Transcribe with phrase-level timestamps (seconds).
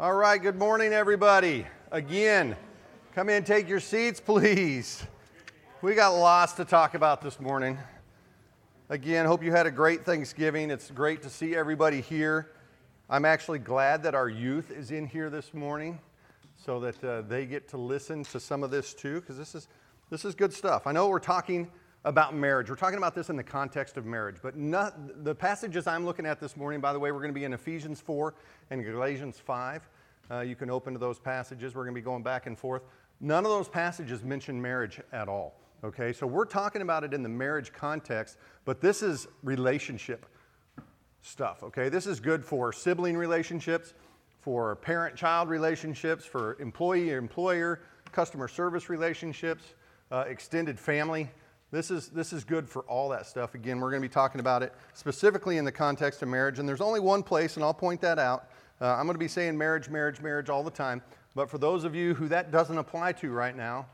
[0.00, 1.66] All right, good morning, everybody.
[1.90, 2.54] Again,
[3.16, 5.02] come in, take your seats, please.
[5.82, 7.76] We got lots to talk about this morning.
[8.90, 10.70] Again, hope you had a great Thanksgiving.
[10.70, 12.52] It's great to see everybody here.
[13.10, 15.98] I'm actually glad that our youth is in here this morning
[16.64, 19.66] so that uh, they get to listen to some of this too, because this is,
[20.10, 20.86] this is good stuff.
[20.86, 21.72] I know we're talking
[22.08, 22.70] about marriage.
[22.70, 26.24] We're talking about this in the context of marriage, but not, the passages I'm looking
[26.24, 28.34] at this morning, by the way, we're going to be in Ephesians 4
[28.70, 29.86] and Galatians 5.
[30.30, 31.74] Uh, you can open to those passages.
[31.74, 32.80] We're going to be going back and forth.
[33.20, 35.60] None of those passages mention marriage at all.
[35.84, 40.24] Okay, so we're talking about it in the marriage context, but this is relationship
[41.20, 41.62] stuff.
[41.62, 43.92] Okay, this is good for sibling relationships,
[44.40, 47.80] for parent child relationships, for employee employer,
[48.12, 49.74] customer service relationships,
[50.10, 51.28] uh, extended family
[51.70, 53.54] this is, this is good for all that stuff.
[53.54, 56.58] Again, we're going to be talking about it specifically in the context of marriage.
[56.58, 58.48] And there's only one place, and I'll point that out.
[58.80, 61.02] Uh, I'm going to be saying marriage, marriage, marriage all the time.
[61.34, 63.86] But for those of you who that doesn't apply to right now,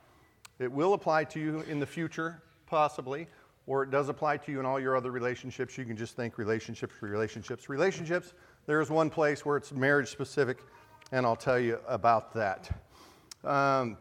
[0.59, 3.27] it will apply to you in the future, possibly,
[3.67, 5.77] or it does apply to you in all your other relationships.
[5.77, 8.35] You can just think relationships, relationships, relationships.
[8.67, 10.59] There is one place where it's marriage specific,
[11.11, 12.71] and I'll tell you about that.
[13.43, 13.99] Um,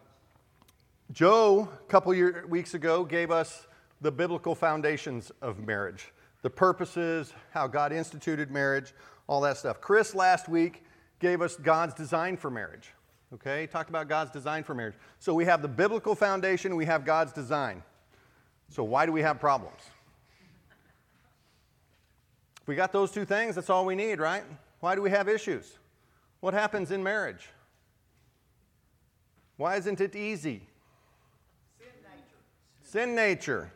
[1.12, 3.68] Joe, a couple year, weeks ago, gave us
[4.02, 6.12] the biblical foundations of marriage
[6.44, 8.94] the purposes, how God instituted marriage,
[9.28, 9.80] all that stuff.
[9.80, 10.84] Chris last week
[11.20, 12.90] gave us God's design for marriage.
[13.34, 14.96] Okay, he talked about God's design for marriage.
[15.20, 17.82] So we have the biblical foundation, we have God's design.
[18.70, 19.80] So why do we have problems?
[22.62, 24.44] If we got those two things, that's all we need, right?
[24.82, 25.78] Why do we have issues?
[26.42, 27.50] What happens in marriage?
[29.58, 30.68] Why isn't it easy?
[32.94, 33.72] Sin nature.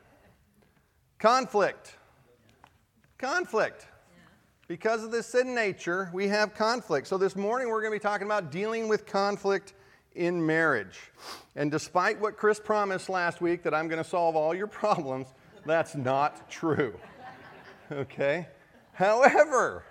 [1.18, 1.96] Conflict.
[3.18, 3.88] Conflict.
[4.68, 7.08] Because of this sin nature, we have conflict.
[7.08, 9.74] So this morning we're going to be talking about dealing with conflict
[10.14, 11.00] in marriage.
[11.56, 15.26] And despite what Chris promised last week that I'm going to solve all your problems,
[15.66, 16.94] that's not true.
[17.92, 18.46] Okay?
[18.94, 19.84] However,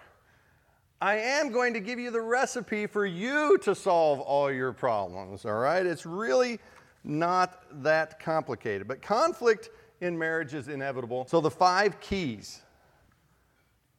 [1.00, 5.44] I am going to give you the recipe for you to solve all your problems,
[5.44, 5.84] all right?
[5.84, 6.60] It's really
[7.06, 8.88] not that complicated.
[8.88, 11.26] But conflict in marriage is inevitable.
[11.28, 12.62] So, the five keys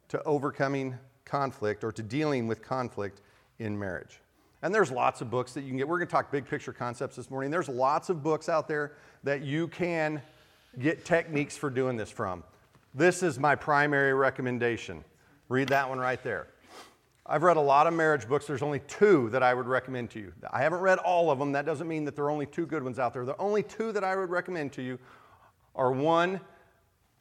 [0.08, 3.20] to overcoming conflict or to dealing with conflict
[3.58, 4.20] in marriage.
[4.62, 5.88] And there's lots of books that you can get.
[5.88, 7.50] We're going to talk big picture concepts this morning.
[7.50, 8.92] There's lots of books out there
[9.22, 10.20] that you can
[10.78, 12.42] get techniques for doing this from.
[12.94, 15.04] This is my primary recommendation.
[15.48, 16.48] Read that one right there.
[17.30, 18.46] I've read a lot of marriage books.
[18.46, 20.32] There's only two that I would recommend to you.
[20.50, 21.52] I haven't read all of them.
[21.52, 23.26] That doesn't mean that there are only two good ones out there.
[23.26, 24.98] The only two that I would recommend to you
[25.74, 26.40] are one,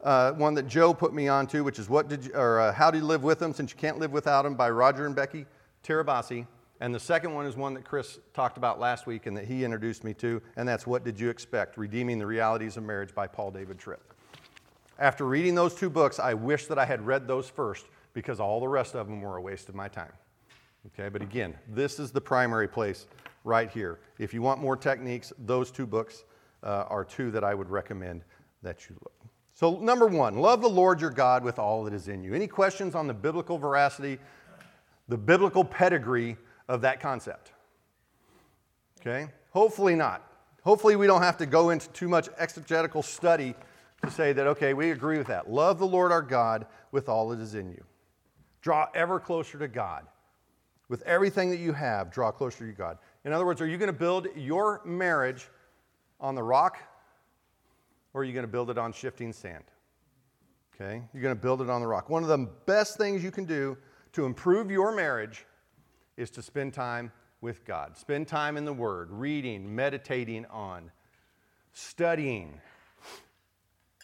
[0.02, 2.90] uh, one that Joe put me onto, which is what did you, or uh, How
[2.90, 5.46] Do You Live With Them Since You Can't Live Without Them by Roger and Becky
[5.84, 6.48] Tirabassi.
[6.80, 9.66] And the second one is one that Chris talked about last week and that he
[9.66, 11.78] introduced me to, and that's What Did You Expect?
[11.78, 14.14] Redeeming the Realities of Marriage by Paul David Tripp.
[15.00, 18.60] After reading those two books, I wish that I had read those first because all
[18.60, 20.12] the rest of them were a waste of my time.
[20.88, 23.06] Okay, but again, this is the primary place
[23.44, 24.00] right here.
[24.18, 26.24] If you want more techniques, those two books
[26.64, 28.24] uh, are two that I would recommend
[28.64, 29.14] that you look.
[29.54, 32.34] So, number one, love the Lord your God with all that is in you.
[32.34, 34.18] Any questions on the biblical veracity,
[35.08, 37.52] the biblical pedigree of that concept?
[39.00, 40.28] Okay, hopefully not.
[40.64, 43.54] Hopefully, we don't have to go into too much exegetical study
[44.04, 45.52] to say that, okay, we agree with that.
[45.52, 47.84] Love the Lord our God with all that is in you.
[48.62, 50.06] Draw ever closer to God.
[50.90, 52.98] With everything that you have, draw closer to God.
[53.26, 55.48] In other words, are you going to build your marriage
[56.20, 56.78] on the rock
[58.14, 59.66] or are you going to build it on shifting sand?
[60.74, 61.04] Okay?
[61.14, 62.10] You're going to build it on the rock.
[62.10, 63.78] One of the best things you can do
[64.14, 65.46] to improve your marriage
[66.16, 67.98] is to spend time with God.
[67.98, 70.90] Spend time in the Word, reading, meditating on,
[71.74, 72.60] studying.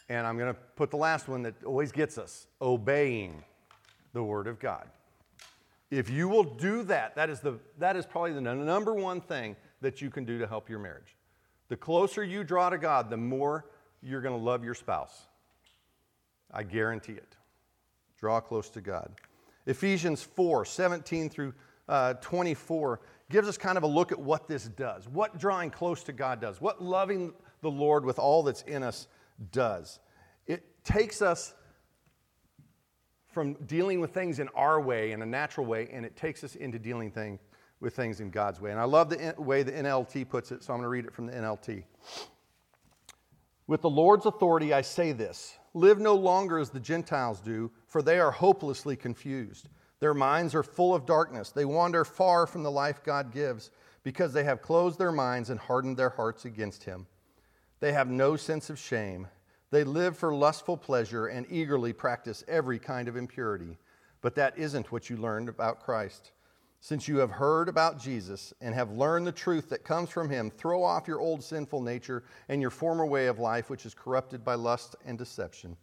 [0.09, 3.43] And I'm going to put the last one that always gets us obeying
[4.13, 4.87] the Word of God.
[5.91, 9.55] If you will do that, that is, the, that is probably the number one thing
[9.81, 11.15] that you can do to help your marriage.
[11.69, 13.65] The closer you draw to God, the more
[14.01, 15.27] you're going to love your spouse.
[16.51, 17.35] I guarantee it.
[18.19, 19.11] Draw close to God.
[19.65, 21.53] Ephesians 4 17 through
[21.87, 26.03] uh, 24 gives us kind of a look at what this does, what drawing close
[26.03, 29.07] to God does, what loving the Lord with all that's in us
[29.51, 29.99] does.
[30.47, 31.53] It takes us
[33.33, 36.55] from dealing with things in our way, in a natural way, and it takes us
[36.55, 37.39] into dealing thing,
[37.79, 38.71] with things in God's way.
[38.71, 41.13] And I love the way the NLT puts it, so I'm going to read it
[41.13, 41.83] from the NLT.
[43.67, 48.01] With the Lord's authority, I say this live no longer as the Gentiles do, for
[48.01, 49.69] they are hopelessly confused.
[49.99, 51.51] Their minds are full of darkness.
[51.51, 53.71] They wander far from the life God gives
[54.03, 57.07] because they have closed their minds and hardened their hearts against Him.
[57.79, 59.27] They have no sense of shame.
[59.73, 63.79] They live for lustful pleasure and eagerly practice every kind of impurity.
[64.21, 66.31] But that isn't what you learned about Christ.
[66.79, 70.51] Since you have heard about Jesus and have learned the truth that comes from him,
[70.51, 74.45] throw off your old sinful nature and your former way of life, which is corrupted
[74.45, 75.75] by lust and deception.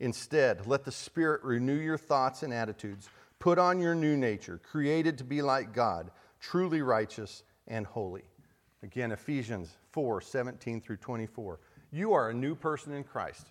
[0.00, 3.10] Instead, let the Spirit renew your thoughts and attitudes.
[3.38, 6.10] Put on your new nature, created to be like God,
[6.40, 8.24] truly righteous and holy.
[8.82, 11.60] Again, Ephesians 4 17 through 24.
[11.90, 13.46] You are a new person in Christ.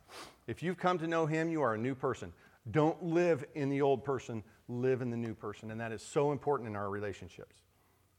[0.47, 2.33] If you've come to know him, you are a new person.
[2.71, 5.71] Don't live in the old person, live in the new person.
[5.71, 7.55] And that is so important in our relationships.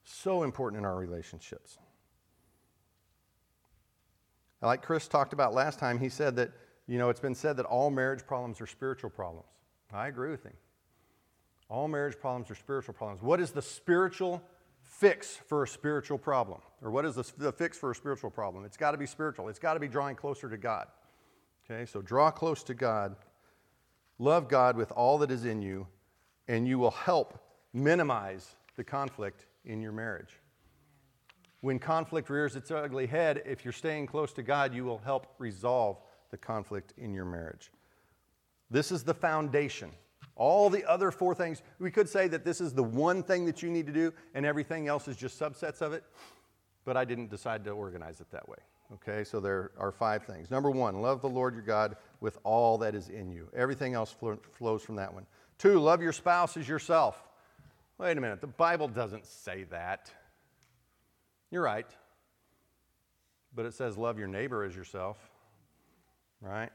[0.04, 1.78] So important in our relationships.
[4.62, 6.52] Like Chris talked about last time, he said that,
[6.86, 9.48] you know, it's been said that all marriage problems are spiritual problems.
[9.92, 10.52] I agree with him.
[11.68, 13.22] All marriage problems are spiritual problems.
[13.22, 14.42] What is the spiritual
[14.90, 16.60] fix for a spiritual problem?
[16.82, 18.64] Or what is the, the fix for a spiritual problem?
[18.64, 20.88] It's got to be spiritual, it's got to be drawing closer to God.
[21.64, 23.14] Okay, so draw close to God,
[24.18, 25.86] love God with all that is in you,
[26.48, 27.38] and you will help
[27.72, 30.40] minimize the conflict in your marriage.
[31.60, 35.34] When conflict rears its ugly head, if you're staying close to God, you will help
[35.38, 35.98] resolve
[36.30, 37.70] the conflict in your marriage.
[38.70, 39.92] This is the foundation.
[40.36, 43.62] All the other four things, we could say that this is the one thing that
[43.62, 46.04] you need to do, and everything else is just subsets of it,
[46.84, 48.56] but I didn't decide to organize it that way.
[48.94, 50.50] Okay, so there are five things.
[50.50, 53.48] Number one, love the Lord your God with all that is in you.
[53.54, 54.14] Everything else
[54.52, 55.26] flows from that one.
[55.58, 57.22] Two, love your spouse as yourself.
[57.98, 60.10] Wait a minute, the Bible doesn't say that.
[61.50, 61.86] You're right.
[63.54, 65.18] But it says love your neighbor as yourself,
[66.40, 66.70] right?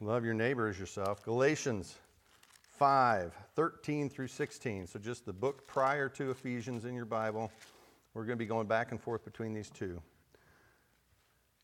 [0.00, 1.24] Love your neighbor as yourself.
[1.24, 1.94] Galatians
[2.78, 4.86] 5 13 through 16.
[4.86, 7.50] So just the book prior to Ephesians in your Bible.
[8.12, 10.00] We're going to be going back and forth between these two.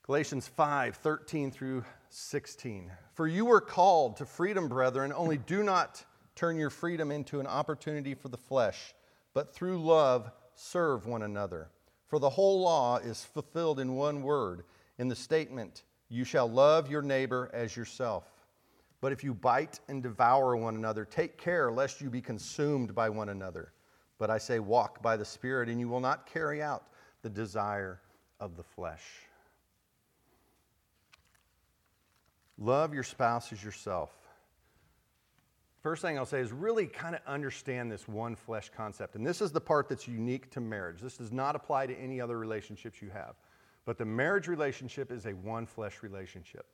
[0.07, 2.91] Galatians 5 13 through 16.
[3.15, 6.05] For you were called to freedom, brethren, only do not
[6.35, 8.95] turn your freedom into an opportunity for the flesh,
[9.35, 11.69] but through love serve one another.
[12.07, 14.65] For the whole law is fulfilled in one word,
[14.99, 18.32] in the statement, You shall love your neighbor as yourself.
[19.03, 23.11] But if you bite and devour one another, take care lest you be consumed by
[23.11, 23.73] one another.
[24.17, 26.85] But I say, walk by the Spirit, and you will not carry out
[27.23, 28.01] the desire
[28.39, 29.03] of the flesh.
[32.59, 34.13] Love your spouse as yourself.
[35.83, 39.17] First thing I'll say is really kind of understand this one flesh concept.
[39.17, 41.01] And this is the part that's unique to marriage.
[41.01, 43.35] This does not apply to any other relationships you have.
[43.85, 46.67] But the marriage relationship is a one flesh relationship.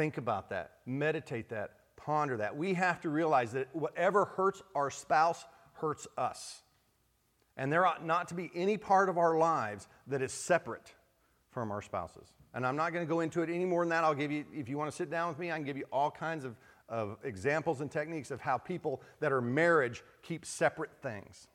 [0.00, 2.56] Think about that, meditate that, ponder that.
[2.56, 5.44] We have to realize that whatever hurts our spouse
[5.74, 6.62] hurts us.
[7.58, 10.94] And there ought not to be any part of our lives that is separate
[11.50, 12.32] from our spouses.
[12.54, 14.02] And I'm not going to go into it any more than that.
[14.02, 15.84] I'll give you, if you want to sit down with me, I can give you
[15.92, 16.56] all kinds of,
[16.88, 21.46] of examples and techniques of how people that are marriage keep separate things.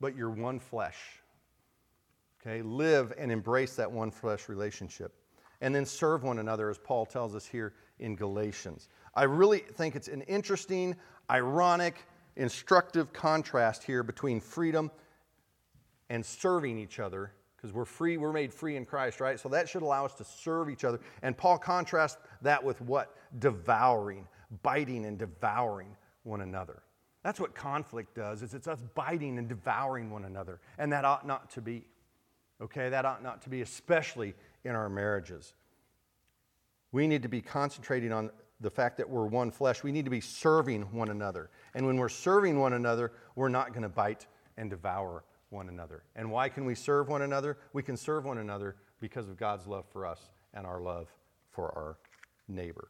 [0.00, 0.98] But you're one flesh.
[2.40, 2.62] Okay?
[2.62, 5.12] Live and embrace that one flesh relationship.
[5.64, 8.90] And then serve one another, as Paul tells us here in Galatians.
[9.14, 10.94] I really think it's an interesting,
[11.30, 12.04] ironic,
[12.36, 14.90] instructive contrast here between freedom
[16.10, 19.40] and serving each other because we're free, we're made free in Christ, right?
[19.40, 21.00] So that should allow us to serve each other.
[21.22, 23.16] And Paul contrasts that with what?
[23.38, 24.28] Devouring,
[24.62, 26.82] biting and devouring one another.
[27.22, 30.60] That's what conflict does, is it's us biting and devouring one another.
[30.76, 31.86] And that ought not to be.
[32.60, 34.34] Okay, that ought not to be, especially
[34.64, 35.54] in our marriages.
[36.92, 38.30] We need to be concentrating on
[38.60, 39.82] the fact that we're one flesh.
[39.82, 41.50] We need to be serving one another.
[41.74, 46.02] And when we're serving one another, we're not going to bite and devour one another.
[46.16, 47.58] And why can we serve one another?
[47.72, 50.20] We can serve one another because of God's love for us
[50.54, 51.08] and our love
[51.50, 51.98] for our
[52.48, 52.88] neighbor.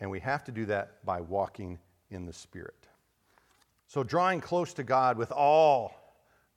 [0.00, 1.78] And we have to do that by walking
[2.10, 2.86] in the Spirit.
[3.86, 5.92] So, drawing close to God with all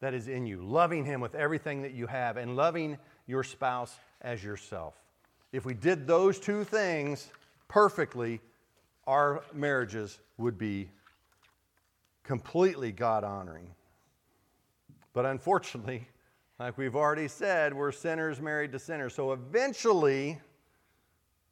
[0.04, 3.96] that is in you, loving Him with everything that you have, and loving your spouse
[4.22, 4.96] as yourself.
[5.54, 7.30] If we did those two things
[7.70, 8.42] perfectly,
[9.08, 10.90] our marriages would be
[12.22, 13.70] completely God honoring.
[15.14, 16.06] But unfortunately,
[16.60, 19.14] like we've already said, we're sinners married to sinners.
[19.14, 20.38] So eventually,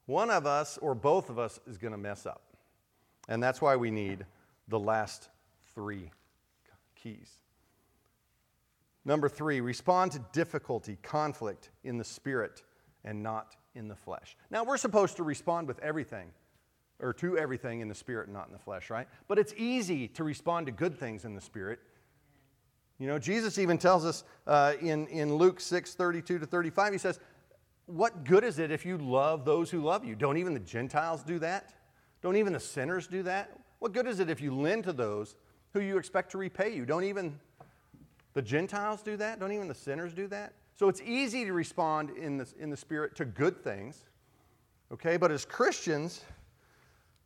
[0.08, 2.42] one of us or both of us is going to mess up.
[3.30, 4.26] And that's why we need
[4.68, 5.30] the last
[5.74, 6.12] three
[7.02, 7.41] keys.
[9.04, 12.64] Number three, respond to difficulty, conflict in the spirit
[13.04, 14.38] and not in the flesh.
[14.50, 16.32] Now, we're supposed to respond with everything
[17.00, 19.08] or to everything in the spirit and not in the flesh, right?
[19.28, 21.80] But it's easy to respond to good things in the spirit.
[23.00, 27.00] You know, Jesus even tells us uh, in, in Luke 6 32 to 35, he
[27.00, 27.20] says,
[27.88, 30.16] What good is it if you love those who love you?
[30.16, 31.74] Don't even the Gentiles do that?
[32.22, 33.50] Don't even the sinners do that?
[33.80, 35.36] What good is it if you lend to those
[35.74, 36.86] who you expect to repay you?
[36.86, 37.40] Don't even
[38.34, 39.40] the Gentiles do that?
[39.40, 40.54] Don't even the sinners do that?
[40.76, 44.06] So it's easy to respond in the, in the Spirit to good things,
[44.92, 45.18] okay?
[45.18, 46.24] But as Christians,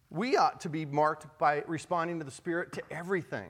[0.09, 3.49] we ought to be marked by responding to the Spirit to everything,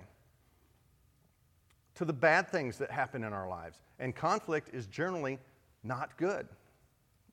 [1.95, 3.81] to the bad things that happen in our lives.
[3.99, 5.39] And conflict is generally
[5.83, 6.47] not good,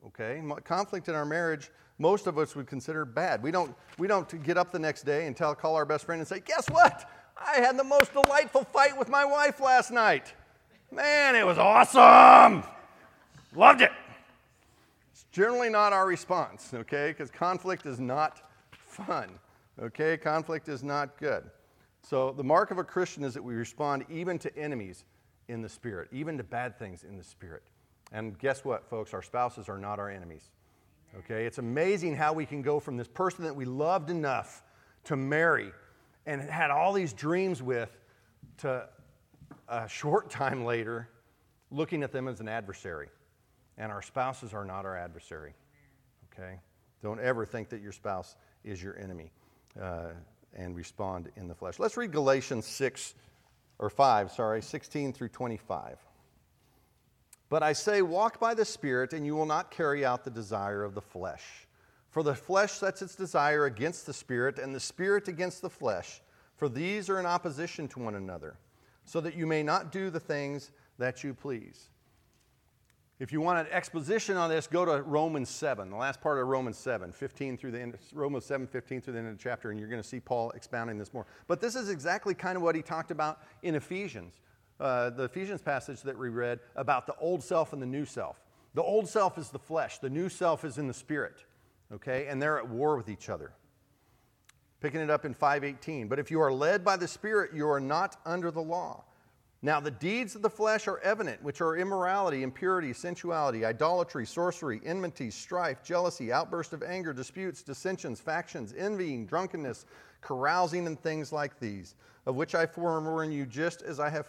[0.07, 0.43] okay?
[0.65, 3.43] Conflict in our marriage, most of us would consider bad.
[3.43, 6.21] We don't, we don't get up the next day and tell, call our best friend
[6.21, 7.09] and say, guess what?
[7.37, 10.33] I had the most delightful fight with my wife last night.
[10.91, 12.63] Man, it was awesome.
[13.55, 13.93] Loved it.
[15.13, 17.09] It's generally not our response, okay?
[17.09, 19.31] Because conflict is not fun,
[19.81, 20.17] okay?
[20.17, 21.45] Conflict is not good.
[22.03, 25.05] So, the mark of a Christian is that we respond even to enemies
[25.49, 27.63] in the Spirit, even to bad things in the Spirit.
[28.13, 29.15] And guess what, folks?
[29.15, 30.51] Our spouses are not our enemies.
[31.19, 31.47] Okay?
[31.47, 34.63] It's amazing how we can go from this person that we loved enough
[35.05, 35.73] to marry
[36.27, 37.91] and had all these dreams with
[38.59, 38.89] to
[39.69, 41.09] a short time later
[41.71, 43.09] looking at them as an adversary.
[43.79, 45.55] And our spouses are not our adversary.
[46.33, 46.61] Okay?
[47.03, 49.33] Don't ever think that your spouse is your enemy
[49.81, 50.11] uh,
[50.55, 51.79] and respond in the flesh.
[51.79, 53.15] Let's read Galatians 6
[53.79, 55.99] or 5, sorry, 16 through 25.
[57.49, 60.85] But I say, walk by the Spirit, and you will not carry out the desire
[60.85, 61.43] of the flesh.
[62.13, 66.21] For the flesh sets its desire against the spirit, and the spirit against the flesh,
[66.57, 68.59] for these are in opposition to one another,
[69.07, 71.89] so that you may not do the things that you please.
[73.19, 76.47] If you want an exposition on this, go to Romans 7, the last part of
[76.49, 79.71] Romans 7, 15 through the end, Romans 7, 15 through the end of the chapter,
[79.71, 81.25] and you're going to see Paul expounding this more.
[81.47, 84.35] But this is exactly kind of what he talked about in Ephesians,
[84.81, 88.37] uh, the Ephesians passage that we read about the old self and the new self.
[88.75, 91.47] The old self is the flesh, the new self is in the spirit
[91.93, 92.27] okay?
[92.29, 93.53] And they're at war with each other.
[94.81, 96.09] Picking it up in 518.
[96.09, 99.05] But if you are led by the Spirit, you are not under the law.
[99.65, 104.81] Now, the deeds of the flesh are evident, which are immorality, impurity, sensuality, idolatry, sorcery,
[104.85, 109.87] enmity, strife, jealousy, outburst of anger, disputes, dissensions, factions, envying, drunkenness,
[110.21, 111.95] carousing, and things like these,
[112.27, 114.27] of which I forewarn you, just as I have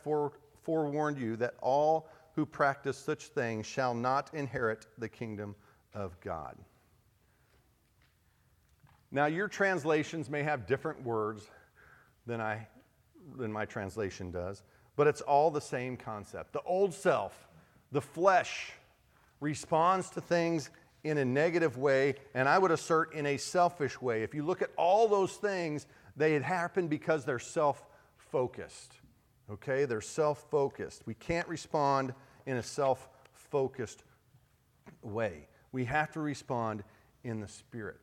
[0.62, 5.56] forewarned you, that all who practice such things shall not inherit the kingdom
[5.96, 6.56] of God.
[9.14, 11.48] Now, your translations may have different words
[12.26, 12.68] than, I,
[13.38, 14.64] than my translation does,
[14.96, 16.52] but it's all the same concept.
[16.52, 17.48] The old self,
[17.92, 18.72] the flesh,
[19.40, 20.72] responds to things
[21.04, 24.24] in a negative way, and I would assert in a selfish way.
[24.24, 25.86] If you look at all those things,
[26.18, 27.86] they happen because they're self
[28.18, 28.94] focused.
[29.52, 29.86] Okay?
[29.86, 31.04] They're self focused.
[31.06, 32.16] We can't respond
[32.48, 34.04] in a self focused
[35.04, 35.48] way.
[35.72, 36.84] We have to respond
[37.24, 38.00] in the Spirit.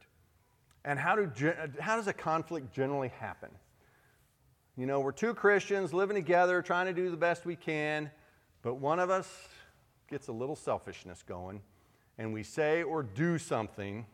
[0.84, 3.50] And how, do, how does a conflict generally happen?
[4.76, 8.10] You know, we're two Christians living together, trying to do the best we can,
[8.62, 9.28] but one of us
[10.08, 11.60] gets a little selfishness going,
[12.18, 14.06] and we say or do something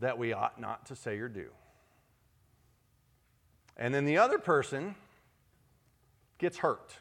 [0.00, 1.46] that we ought not to say or do.
[3.76, 4.94] And then the other person
[6.38, 6.96] gets hurt.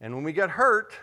[0.00, 0.94] And when we get hurt,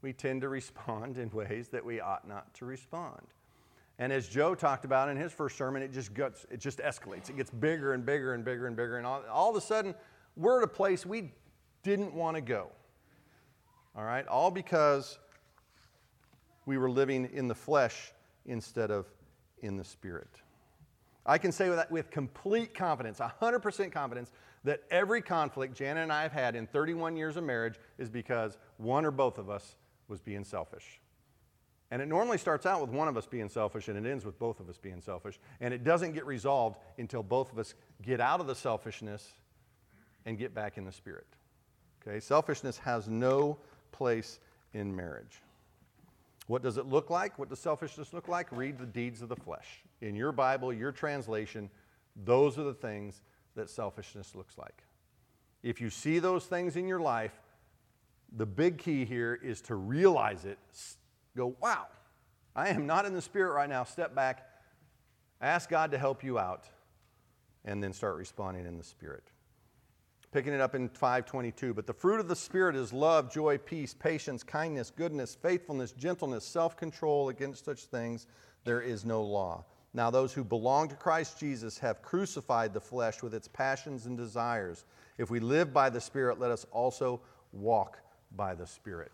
[0.00, 3.22] we tend to respond in ways that we ought not to respond.
[4.02, 7.30] And as Joe talked about in his first sermon, it just gets, it just escalates.
[7.30, 8.98] It gets bigger and bigger and bigger and bigger.
[8.98, 9.94] And all, all of a sudden,
[10.34, 11.30] we're at a place we
[11.84, 12.70] didn't want to go.
[13.94, 14.26] All right?
[14.26, 15.20] All because
[16.66, 18.10] we were living in the flesh
[18.44, 19.06] instead of
[19.60, 20.30] in the spirit.
[21.24, 24.32] I can say with, with complete confidence, 100% confidence,
[24.64, 28.58] that every conflict Jana and I have had in 31 years of marriage is because
[28.78, 29.76] one or both of us
[30.08, 30.98] was being selfish.
[31.92, 34.38] And it normally starts out with one of us being selfish and it ends with
[34.38, 35.38] both of us being selfish.
[35.60, 39.30] And it doesn't get resolved until both of us get out of the selfishness
[40.24, 41.26] and get back in the spirit.
[42.00, 42.18] Okay?
[42.18, 43.58] Selfishness has no
[43.92, 44.40] place
[44.72, 45.42] in marriage.
[46.46, 47.38] What does it look like?
[47.38, 48.50] What does selfishness look like?
[48.52, 49.82] Read the deeds of the flesh.
[50.00, 51.68] In your Bible, your translation,
[52.24, 53.20] those are the things
[53.54, 54.82] that selfishness looks like.
[55.62, 57.38] If you see those things in your life,
[58.34, 60.58] the big key here is to realize it,
[61.36, 61.86] go, wow,
[62.54, 63.84] I am not in the spirit right now.
[63.84, 64.46] Step back,
[65.40, 66.64] ask God to help you out,
[67.64, 69.24] and then start responding in the spirit.
[70.32, 73.92] Picking it up in 522, but the fruit of the Spirit is love, joy, peace,
[73.92, 77.28] patience, kindness, goodness, faithfulness, gentleness, self control.
[77.28, 78.26] Against such things
[78.64, 79.66] there is no law.
[79.92, 84.16] Now, those who belong to Christ Jesus have crucified the flesh with its passions and
[84.16, 84.86] desires.
[85.18, 87.20] If we live by the Spirit, let us also
[87.52, 87.98] walk
[88.34, 89.12] by the Spirit.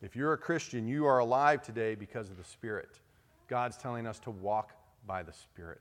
[0.00, 3.00] If you're a Christian, you are alive today because of the Spirit.
[3.48, 4.72] God's telling us to walk
[5.06, 5.80] by the Spirit.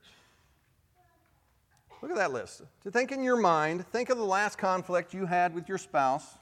[2.01, 2.61] Look at that list.
[2.83, 6.37] To think in your mind, think of the last conflict you had with your spouse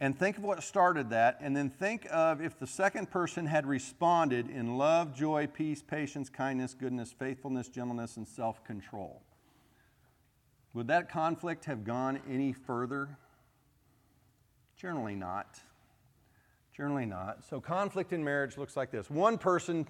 [0.00, 3.64] and think of what started that, and then think of if the second person had
[3.64, 9.22] responded in love, joy, peace, patience, kindness, goodness, faithfulness, gentleness, and self control.
[10.72, 13.16] Would that conflict have gone any further?
[14.76, 15.60] Generally not.
[16.76, 17.44] Generally not.
[17.44, 19.86] So, conflict in marriage looks like this one person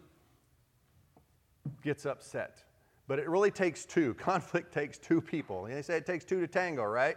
[1.82, 2.62] gets upset,
[3.08, 4.14] but it really takes two.
[4.18, 5.64] Conflict takes two people.
[5.64, 7.16] They say it takes two to tango, right?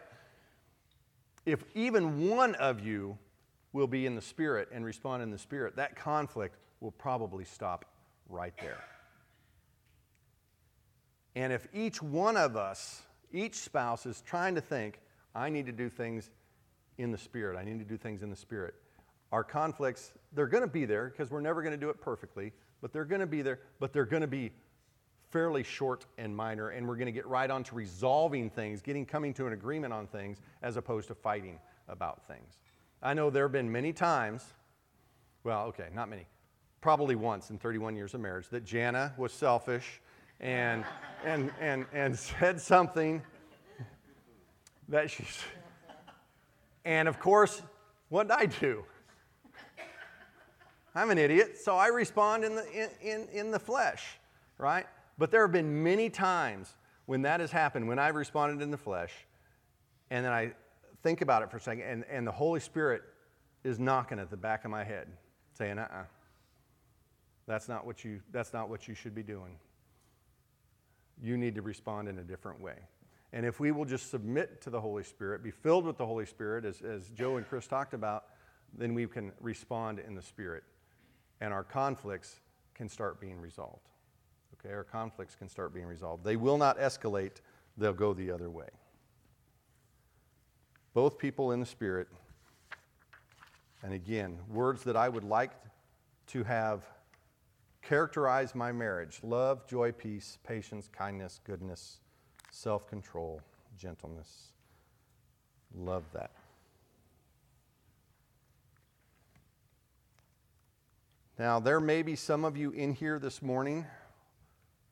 [1.47, 3.17] if even one of you
[3.71, 7.85] will be in the Spirit and respond in the Spirit, that conflict will probably stop
[8.27, 8.83] right there.
[11.35, 14.99] And if each one of us, each spouse is trying to think,
[15.33, 16.31] I need to do things
[16.97, 18.73] in the Spirit, I need to do things in the Spirit,
[19.31, 22.53] our conflicts, they're going to be there because we're never going to do it perfectly,
[22.81, 24.51] but they're going to be there, but they're going to be
[25.29, 29.05] fairly short and minor, and we're going to get right on to resolving things, getting
[29.05, 32.59] coming to an agreement on things, as opposed to fighting about things.
[33.01, 34.43] I know there have been many times,
[35.43, 36.25] well, okay, not many,
[36.81, 40.01] probably once in 31 years of marriage, that Jana was selfish
[40.39, 40.85] and,
[41.25, 43.21] and, and, and said something
[44.87, 45.39] that she's.
[46.85, 47.61] And of course,
[48.09, 48.85] what did I do?
[50.97, 54.03] I'm an idiot, so I respond in the, in, in, in the flesh,
[54.57, 54.85] right?
[55.17, 56.75] But there have been many times
[57.05, 59.13] when that has happened, when I've responded in the flesh,
[60.09, 60.51] and then I
[61.03, 63.03] think about it for a second, and, and the Holy Spirit
[63.63, 65.07] is knocking at the back of my head,
[65.53, 66.03] saying, uh uh-uh, uh,
[67.47, 69.57] that's not what you that's not what you should be doing.
[71.21, 72.75] You need to respond in a different way.
[73.33, 76.25] And if we will just submit to the Holy Spirit, be filled with the Holy
[76.25, 78.25] Spirit, as, as Joe and Chris talked about,
[78.77, 80.63] then we can respond in the Spirit.
[81.41, 82.39] And our conflicts
[82.73, 83.87] can start being resolved
[84.67, 86.23] okay, our conflicts can start being resolved.
[86.23, 87.41] They will not escalate,
[87.77, 88.67] they'll go the other way.
[90.93, 92.07] Both people in the Spirit,
[93.83, 95.51] and again, words that I would like
[96.27, 96.85] to have
[97.81, 101.99] characterize my marriage love, joy, peace, patience, kindness, goodness,
[102.51, 103.41] self control,
[103.77, 104.51] gentleness.
[105.75, 106.31] Love that.
[111.39, 113.85] Now, there may be some of you in here this morning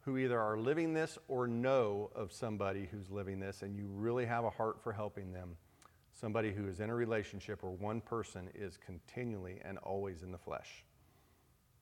[0.01, 4.27] who either are living this or know of somebody who's living this, and you really
[4.27, 5.57] have a heart for helping them.
[6.13, 10.37] Somebody who is in a relationship where one person is continually and always in the
[10.37, 10.83] flesh.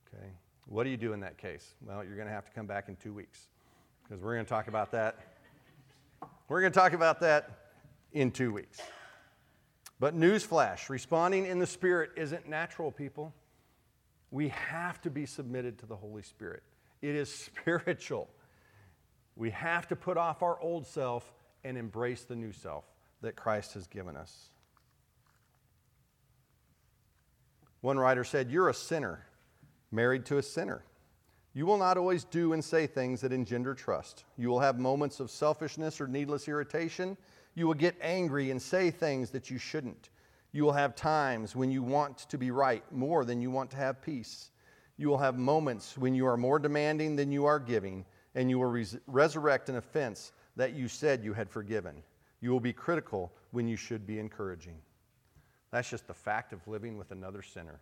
[0.08, 0.28] Okay?
[0.66, 1.74] What do you do in that case?
[1.82, 3.48] Well, you're going to have to come back in two weeks
[4.02, 5.18] because we're going to talk about that.
[6.48, 7.50] We're going to talk about that
[8.14, 8.80] in two weeks.
[10.00, 13.34] But newsflash responding in the Spirit isn't natural, people.
[14.34, 16.64] We have to be submitted to the Holy Spirit.
[17.00, 18.28] It is spiritual.
[19.36, 22.84] We have to put off our old self and embrace the new self
[23.22, 24.50] that Christ has given us.
[27.80, 29.24] One writer said, You're a sinner,
[29.92, 30.82] married to a sinner.
[31.52, 34.24] You will not always do and say things that engender trust.
[34.36, 37.16] You will have moments of selfishness or needless irritation.
[37.54, 40.10] You will get angry and say things that you shouldn't.
[40.54, 43.76] You will have times when you want to be right more than you want to
[43.76, 44.50] have peace.
[44.96, 48.04] You will have moments when you are more demanding than you are giving,
[48.36, 52.04] and you will res- resurrect an offense that you said you had forgiven.
[52.40, 54.76] You will be critical when you should be encouraging.
[55.72, 57.80] That's just the fact of living with another sinner.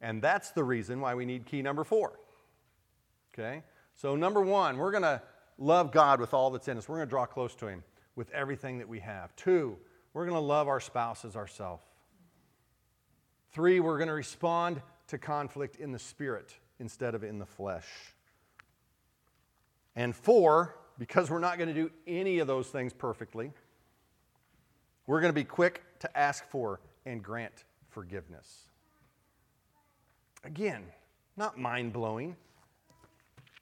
[0.00, 2.18] And that's the reason why we need key number four.
[3.34, 3.64] Okay?
[3.94, 5.20] So, number one, we're going to
[5.58, 6.88] love God with all that's in us.
[6.88, 7.84] We're going to draw close to Him
[8.16, 9.36] with everything that we have.
[9.36, 9.76] Two,
[10.18, 11.84] we're going to love our spouse as ourselves.
[13.52, 17.86] Three, we're going to respond to conflict in the spirit instead of in the flesh.
[19.94, 23.52] And four, because we're not going to do any of those things perfectly,
[25.06, 28.64] we're going to be quick to ask for and grant forgiveness.
[30.42, 30.82] Again,
[31.36, 32.34] not mind blowing.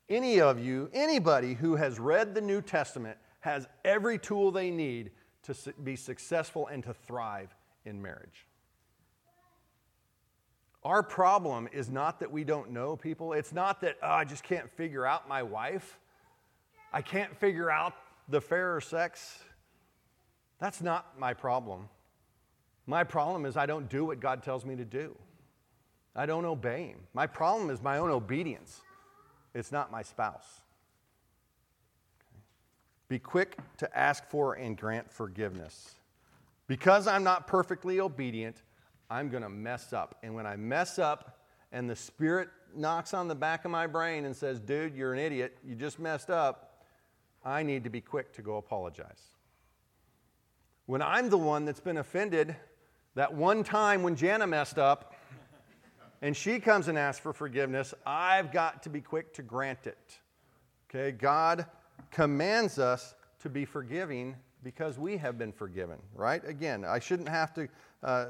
[0.09, 5.11] Any of you, anybody who has read the New Testament, has every tool they need
[5.47, 7.55] to be successful and to thrive
[7.85, 8.47] in marriage.
[10.85, 13.33] Our problem is not that we don't know people.
[13.33, 15.99] It's not that oh, I just can't figure out my wife.
[16.93, 17.95] I can't figure out
[18.29, 19.41] the fairer sex.
[20.61, 21.89] That's not my problem.
[22.87, 25.17] My problem is I don't do what God tells me to do.
[26.15, 27.01] I don't obey him.
[27.13, 28.81] My problem is my own obedience,
[29.55, 30.63] it's not my spouse.
[33.09, 35.95] Be quick to ask for and grant forgiveness.
[36.67, 38.63] Because I'm not perfectly obedient,
[39.09, 40.19] I'm going to mess up.
[40.23, 41.39] And when I mess up
[41.71, 45.21] and the Spirit knocks on the back of my brain and says, dude, you're an
[45.21, 46.85] idiot, you just messed up,
[47.45, 49.23] I need to be quick to go apologize.
[50.87, 52.57] When I'm the one that's been offended,
[53.15, 55.15] that one time when Jana messed up
[56.23, 60.19] and she comes and asks for forgiveness, I've got to be quick to grant it.
[60.89, 61.67] Okay, God
[62.17, 66.43] commands us to be forgiving because we have been forgiven, right?
[66.49, 67.69] Again, I shouldn't have to
[68.03, 68.27] uh,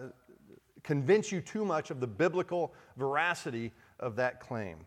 [0.82, 3.70] convince you too much of the biblical veracity
[4.00, 4.78] of that claim.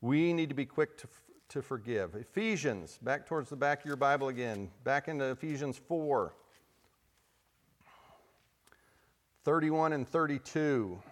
[0.00, 1.08] We need to be quick to,
[1.48, 2.14] to forgive.
[2.14, 6.32] Ephesians, back towards the back of your Bible again, back into Ephesians 4
[9.42, 11.02] 31 and 32.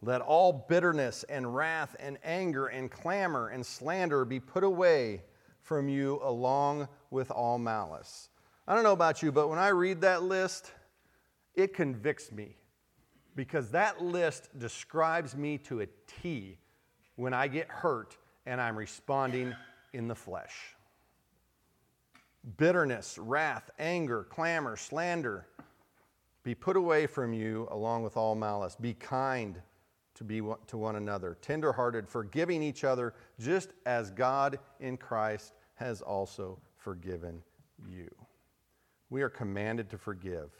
[0.00, 5.20] Let all bitterness and wrath and anger and clamor and slander be put away
[5.66, 8.28] from you along with all malice.
[8.68, 10.72] I don't know about you, but when I read that list,
[11.54, 12.56] it convicts me
[13.34, 15.86] because that list describes me to a
[16.22, 16.58] T
[17.16, 19.54] when I get hurt and I'm responding
[19.92, 20.76] in the flesh.
[22.56, 25.46] Bitterness, wrath, anger, clamor, slander
[26.44, 28.76] be put away from you along with all malice.
[28.76, 29.60] Be kind
[30.14, 36.02] to be to one another, tenderhearted, forgiving each other, just as God in Christ has
[36.02, 37.42] also forgiven
[37.88, 38.08] you.
[39.08, 40.50] We are commanded to forgive.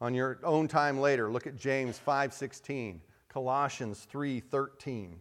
[0.00, 5.20] On your own time later, look at James 5:16, Colossians 3:13.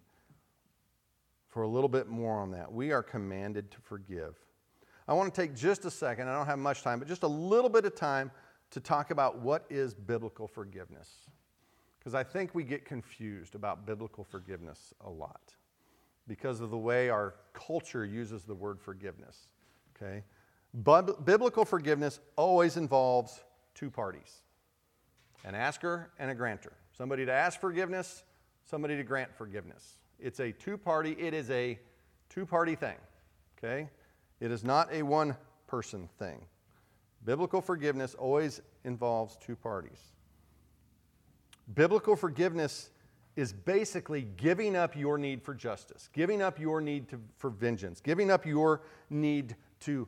[1.47, 2.71] For a little bit more on that.
[2.71, 4.35] We are commanded to forgive.
[5.07, 7.27] I want to take just a second, I don't have much time, but just a
[7.27, 8.31] little bit of time
[8.69, 11.27] to talk about what is biblical forgiveness.
[11.99, 15.55] Because I think we get confused about biblical forgiveness a lot
[16.31, 19.49] because of the way our culture uses the word forgiveness.
[19.93, 20.23] Okay?
[20.73, 23.43] But biblical forgiveness always involves
[23.75, 24.37] two parties
[25.43, 26.71] an asker and a grantor.
[26.97, 28.23] Somebody to ask forgiveness,
[28.63, 29.97] somebody to grant forgiveness.
[30.21, 31.77] It's a two party, it is a
[32.29, 32.95] two party thing.
[33.57, 33.89] Okay?
[34.39, 35.35] It is not a one
[35.67, 36.45] person thing.
[37.25, 39.99] Biblical forgiveness always involves two parties.
[41.73, 42.89] Biblical forgiveness
[43.35, 48.01] is basically giving up your need for justice, giving up your need to, for vengeance,
[48.01, 50.07] giving up your need to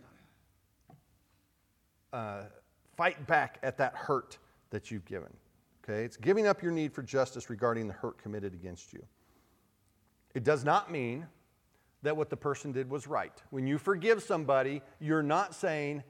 [2.12, 2.44] uh,
[2.98, 4.38] fight back at that hurt
[4.70, 5.34] that you've given.
[5.84, 6.04] Okay?
[6.04, 9.04] It's giving up your need for justice regarding the hurt committed against you.
[10.34, 11.28] It does not mean
[12.02, 13.42] that what the person did was right.
[13.50, 16.04] When you forgive somebody, you're not saying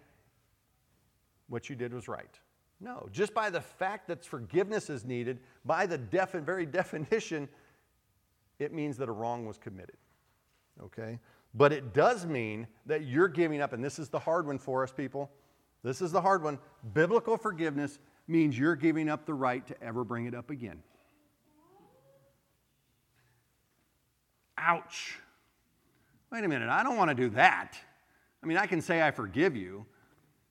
[1.48, 2.40] what you did was right.
[2.84, 7.48] No, just by the fact that forgiveness is needed, by the def- very definition,
[8.60, 9.96] it means that a wrong was committed.
[10.84, 11.18] Okay?
[11.54, 14.84] But it does mean that you're giving up, and this is the hard one for
[14.84, 15.32] us, people.
[15.82, 16.60] This is the hard one.
[16.94, 20.84] Biblical forgiveness means you're giving up the right to ever bring it up again.
[24.58, 25.20] Ouch.
[26.34, 27.78] Wait a minute, I don't want to do that.
[28.42, 29.86] I mean, I can say I forgive you,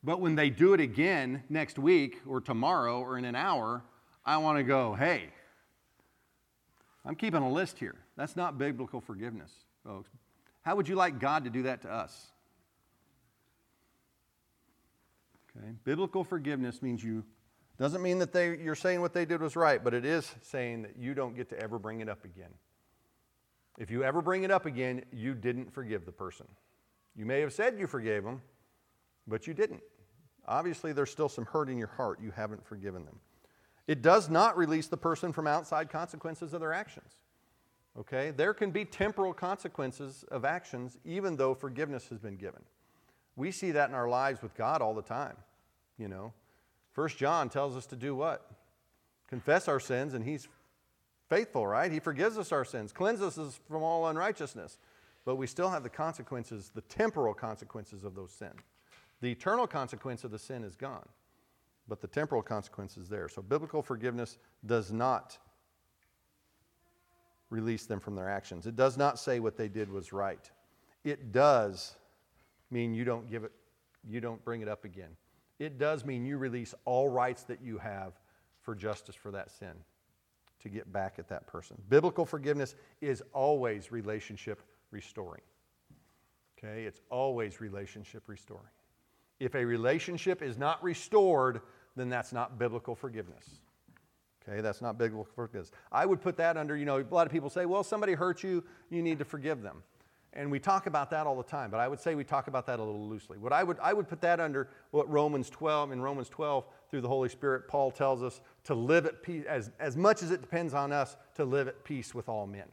[0.04, 3.82] but when they do it again next week or tomorrow or in an hour,
[4.24, 5.28] I want to go, hey,
[7.04, 7.96] I'm keeping a list here.
[8.16, 9.52] That's not biblical forgiveness,
[9.84, 10.10] folks.
[10.62, 12.28] How would you like God to do that to us?
[15.56, 15.66] Okay.
[15.84, 17.24] Biblical forgiveness means you
[17.78, 20.82] doesn't mean that they, you're saying what they did was right, but it is saying
[20.82, 22.50] that you don't get to ever bring it up again.
[23.78, 26.46] If you ever bring it up again, you didn't forgive the person.
[27.16, 28.42] You may have said you forgave them,
[29.26, 29.82] but you didn't.
[30.46, 32.18] Obviously, there's still some hurt in your heart.
[32.20, 33.18] You haven't forgiven them.
[33.86, 37.12] It does not release the person from outside consequences of their actions.
[37.98, 38.30] Okay?
[38.30, 42.62] There can be temporal consequences of actions even though forgiveness has been given.
[43.36, 45.36] We see that in our lives with God all the time.
[45.98, 46.32] You know,
[46.92, 48.50] First John tells us to do what?
[49.28, 50.48] Confess our sins, and He's
[51.30, 51.90] faithful, right?
[51.90, 54.78] He forgives us our sins, cleanses us from all unrighteousness.
[55.24, 58.60] But we still have the consequences, the temporal consequences of those sins.
[59.22, 61.08] The eternal consequence of the sin is gone,
[61.88, 63.28] but the temporal consequence is there.
[63.28, 65.38] So biblical forgiveness does not
[67.48, 68.66] release them from their actions.
[68.66, 70.50] It does not say what they did was right.
[71.04, 71.94] It does
[72.72, 73.52] mean you don't give it,
[74.08, 75.10] you don't bring it up again.
[75.60, 78.18] It does mean you release all rights that you have
[78.60, 79.74] for justice for that sin
[80.62, 81.76] to get back at that person.
[81.88, 85.42] Biblical forgiveness is always relationship restoring.
[86.58, 86.84] Okay?
[86.84, 88.66] It's always relationship restoring.
[89.42, 91.62] If a relationship is not restored,
[91.96, 93.44] then that's not biblical forgiveness.
[94.48, 95.72] Okay, that's not biblical forgiveness.
[95.90, 98.44] I would put that under, you know, a lot of people say, well, somebody hurt
[98.44, 99.82] you, you need to forgive them.
[100.34, 102.66] And we talk about that all the time, but I would say we talk about
[102.66, 103.36] that a little loosely.
[103.36, 107.00] What I would, I would put that under what Romans 12, in Romans 12, through
[107.00, 110.40] the Holy Spirit, Paul tells us to live at peace, as, as much as it
[110.40, 112.68] depends on us, to live at peace with all men.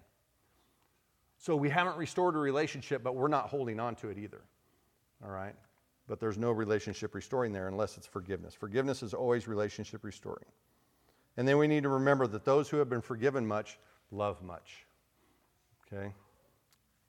[1.39, 4.41] So we haven't restored a relationship, but we're not holding on to it either.
[5.23, 5.55] All right?
[6.09, 8.55] But there's no relationship restoring there unless it's forgiveness.
[8.55, 10.45] Forgiveness is always relationship restoring.
[11.37, 13.77] And then we need to remember that those who have been forgiven much
[14.11, 14.87] love much.
[15.85, 16.11] Okay?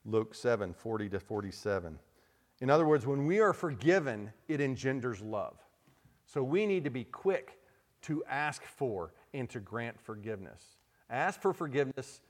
[0.05, 1.97] Luke 7 40 to 47.
[2.61, 5.57] In other words, when we are forgiven, it engenders love.
[6.27, 7.57] So we need to be quick
[8.03, 10.77] to ask for and to grant forgiveness.
[11.09, 12.21] Ask for forgiveness,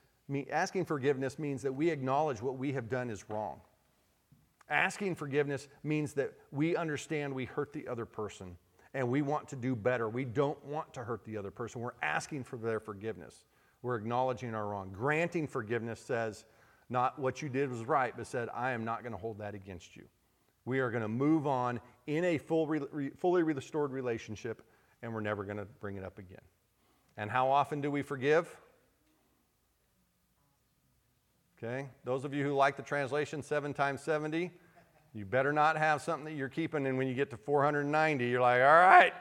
[0.50, 3.60] asking forgiveness means that we acknowledge what we have done is wrong.
[4.72, 8.56] Asking forgiveness means that we understand we hurt the other person
[8.94, 10.08] and we want to do better.
[10.08, 11.82] We don't want to hurt the other person.
[11.82, 13.44] We're asking for their forgiveness.
[13.82, 14.90] We're acknowledging our wrong.
[14.90, 16.46] Granting forgiveness says,
[16.88, 19.54] not what you did was right, but said, I am not going to hold that
[19.54, 20.04] against you.
[20.64, 24.62] We are going to move on in a full, re, fully restored relationship,
[25.02, 26.40] and we're never going to bring it up again.
[27.18, 28.56] And how often do we forgive?
[31.62, 34.50] Okay, those of you who like the translation seven times 70,
[35.14, 38.40] you better not have something that you're keeping, and when you get to 490, you're
[38.40, 39.12] like, all right,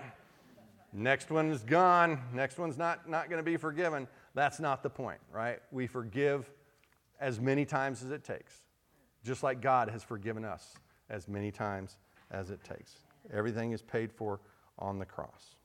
[0.94, 4.08] next one is gone, next one's not, not going to be forgiven.
[4.34, 5.60] That's not the point, right?
[5.72, 6.50] We forgive
[7.20, 8.54] as many times as it takes,
[9.24, 10.76] just like God has forgiven us
[11.10, 11.98] as many times
[12.32, 12.96] as it takes.
[13.34, 14.40] Everything is paid for
[14.80, 15.56] on the cross.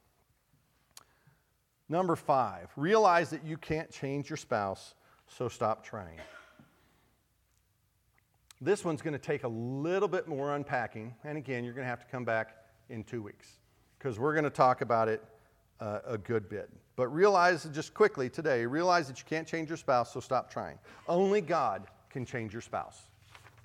[1.88, 4.94] Number five, realize that you can't change your spouse,
[5.28, 6.18] so stop trying.
[8.60, 11.90] This one's going to take a little bit more unpacking, and again, you're going to
[11.90, 12.56] have to come back
[12.88, 13.58] in two weeks
[13.98, 15.22] because we're going to talk about it
[15.80, 16.70] uh, a good bit.
[16.96, 20.78] But realize just quickly today, realize that you can't change your spouse, so stop trying.
[21.06, 23.02] Only God can change your spouse.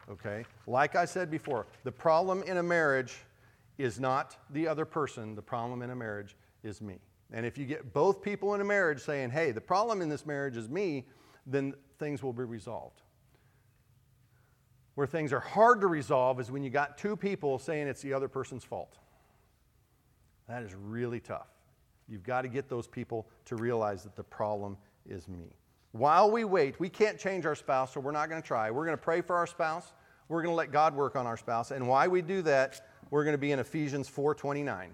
[0.10, 0.44] Okay?
[0.68, 3.14] Like I said before, the problem in a marriage
[3.78, 7.00] is not the other person, the problem in a marriage is me.
[7.32, 10.26] And if you get both people in a marriage saying, hey, the problem in this
[10.26, 11.06] marriage is me,
[11.46, 13.02] then things will be resolved.
[15.02, 18.14] Where things are hard to resolve is when you got two people saying it's the
[18.14, 19.00] other person's fault.
[20.48, 21.48] That is really tough.
[22.08, 24.78] You've got to get those people to realize that the problem
[25.10, 25.56] is me.
[25.92, 28.70] While we wait, we can't change our spouse, so we're not going to try.
[28.70, 29.92] We're going to pray for our spouse.
[30.28, 31.72] We're going to let God work on our spouse.
[31.72, 34.90] And why we do that, we're going to be in Ephesians 4:29.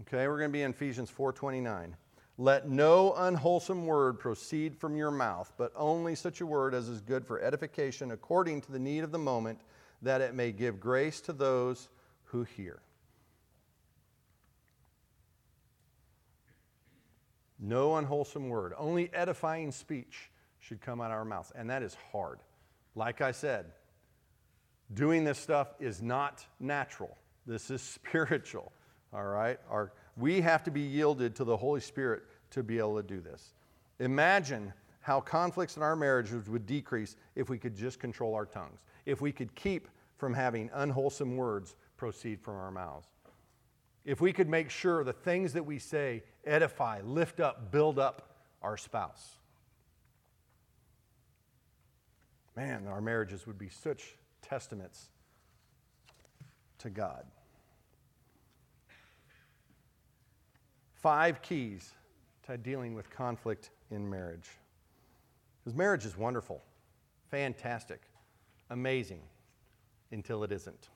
[0.00, 1.92] Okay, we're going to be in Ephesians 4:29.
[2.40, 7.00] Let no unwholesome word proceed from your mouth, but only such a word as is
[7.00, 9.60] good for edification according to the need of the moment,
[10.02, 11.88] that it may give grace to those
[12.26, 12.80] who hear.
[17.58, 18.72] No unwholesome word.
[18.78, 21.50] Only edifying speech should come out of our mouths.
[21.56, 22.38] And that is hard.
[22.94, 23.66] Like I said,
[24.94, 27.16] doing this stuff is not natural.
[27.46, 28.72] This is spiritual.
[29.12, 29.58] All right?
[29.68, 33.20] Our, we have to be yielded to the Holy Spirit to be able to do
[33.20, 33.54] this.
[34.00, 38.80] Imagine how conflicts in our marriages would decrease if we could just control our tongues,
[39.06, 43.08] if we could keep from having unwholesome words proceed from our mouths.
[44.04, 48.36] If we could make sure the things that we say edify, lift up, build up
[48.62, 49.36] our spouse.
[52.56, 55.10] Man, our marriages would be such testaments
[56.78, 57.24] to God.
[61.00, 61.92] Five keys
[62.46, 64.48] to dealing with conflict in marriage.
[65.62, 66.62] Because marriage is wonderful,
[67.30, 68.00] fantastic,
[68.70, 69.20] amazing,
[70.10, 70.88] until it isn't.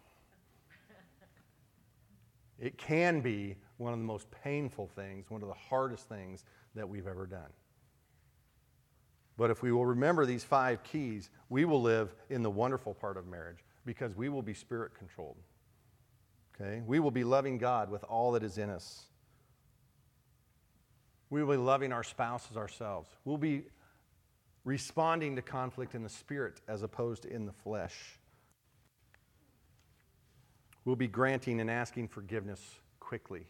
[2.58, 6.88] It can be one of the most painful things, one of the hardest things that
[6.88, 7.50] we've ever done.
[9.36, 13.16] But if we will remember these five keys, we will live in the wonderful part
[13.16, 15.38] of marriage because we will be spirit controlled.
[16.54, 16.82] Okay?
[16.86, 19.06] We will be loving God with all that is in us.
[21.32, 23.08] We will be loving our spouses ourselves.
[23.24, 23.62] We'll be
[24.66, 28.18] responding to conflict in the spirit as opposed to in the flesh.
[30.84, 32.60] We'll be granting and asking forgiveness
[33.00, 33.46] quickly,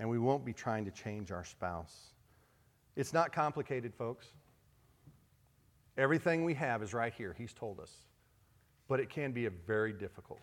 [0.00, 1.94] and we won't be trying to change our spouse.
[2.96, 4.26] It's not complicated, folks.
[5.96, 7.36] Everything we have is right here.
[7.38, 7.92] He's told us.
[8.88, 10.42] But it can be very difficult,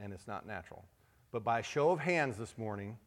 [0.00, 0.84] and it's not natural.
[1.30, 2.98] But by a show of hands this morning,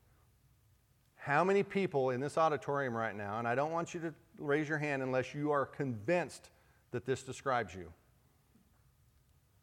[1.21, 4.67] how many people in this auditorium right now, and I don't want you to raise
[4.67, 6.49] your hand unless you are convinced
[6.89, 7.93] that this describes you.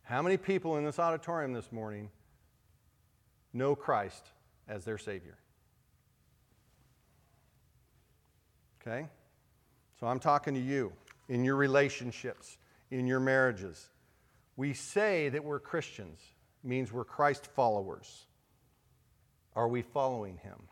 [0.05, 2.11] How many people in this auditorium this morning
[3.53, 4.31] know Christ
[4.69, 5.37] as their Savior?
[8.81, 9.09] Okay?
[9.99, 10.93] So I'm talking to you
[11.29, 12.57] in your relationships,
[12.93, 13.89] in your marriages.
[14.57, 16.21] We say that we're Christians,
[16.63, 18.27] means we're Christ followers.
[19.57, 20.69] Are we following him?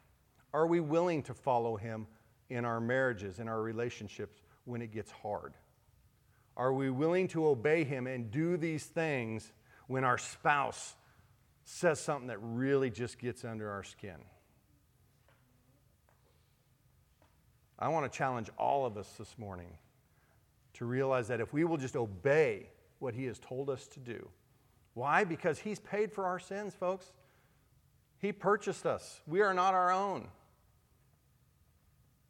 [0.56, 2.06] Are we willing to follow him
[2.48, 5.52] in our marriages, in our relationships when it gets hard?
[6.56, 9.52] Are we willing to obey him and do these things
[9.86, 10.94] when our spouse
[11.66, 14.16] says something that really just gets under our skin?
[17.78, 19.76] I want to challenge all of us this morning
[20.72, 24.26] to realize that if we will just obey what he has told us to do,
[24.94, 25.24] why?
[25.24, 27.12] Because he's paid for our sins, folks.
[28.16, 29.20] He purchased us.
[29.26, 30.28] We are not our own.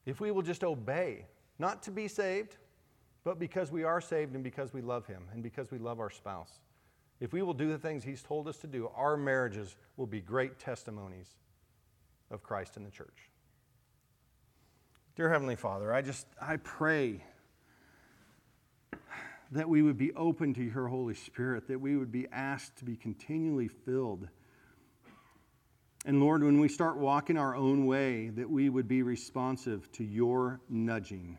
[0.06, 1.26] If we will just obey,
[1.58, 2.56] not to be saved,
[3.24, 6.10] but because we are saved and because we love him and because we love our
[6.10, 6.60] spouse.
[7.18, 10.20] If we will do the things he's told us to do, our marriages will be
[10.20, 11.30] great testimonies
[12.30, 13.30] of Christ in the church.
[15.16, 17.24] Dear Heavenly Father, I just, I pray
[19.50, 22.84] that we would be open to your Holy Spirit, that we would be asked to
[22.84, 24.28] be continually filled.
[26.06, 30.04] And Lord, when we start walking our own way, that we would be responsive to
[30.04, 31.36] your nudging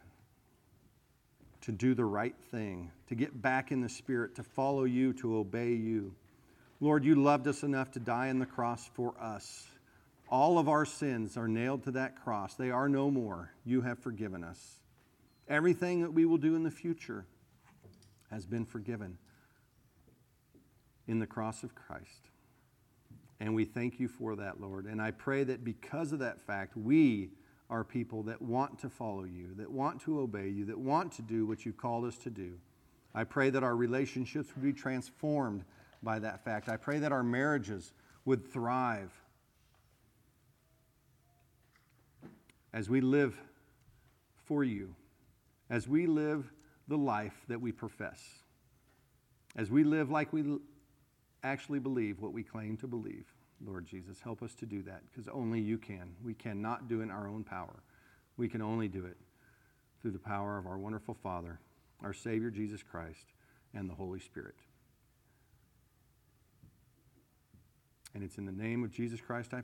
[1.62, 5.38] to do the right thing, to get back in the Spirit, to follow you, to
[5.38, 6.14] obey you.
[6.82, 9.68] Lord, you loved us enough to die on the cross for us.
[10.30, 12.56] All of our sins are nailed to that cross.
[12.56, 13.54] They are no more.
[13.66, 14.80] You have forgiven us.
[15.48, 17.26] Everything that we will do in the future
[18.30, 19.18] has been forgiven
[21.08, 22.30] in the cross of Christ.
[23.40, 24.86] And we thank you for that, Lord.
[24.86, 27.30] And I pray that because of that fact, we
[27.70, 31.22] are people that want to follow you, that want to obey you, that want to
[31.22, 32.54] do what you've called us to do.
[33.14, 35.64] I pray that our relationships would be transformed
[36.02, 36.70] by that fact.
[36.70, 37.92] I pray that our marriages
[38.26, 39.12] would thrive
[42.74, 43.36] as we live
[44.46, 44.96] for you,
[45.70, 46.52] as we live
[46.88, 48.22] the life that we profess,
[49.56, 50.60] as we live like we
[51.48, 53.26] actually believe what we claim to believe.
[53.66, 56.16] Lord Jesus, help us to do that because only you can.
[56.24, 57.82] We cannot do it in our own power.
[58.38, 59.18] We can only do it
[60.02, 61.60] through the power of our wonderful Father,
[62.04, 63.34] our Savior Jesus Christ,
[63.74, 64.56] and the Holy Spirit.
[68.14, 69.64] And it's in the name of Jesus Christ I pray.